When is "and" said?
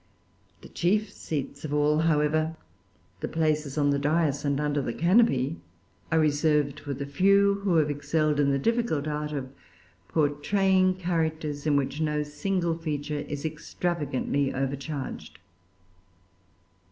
4.43-4.59